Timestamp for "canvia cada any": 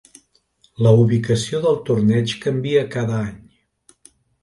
2.49-3.41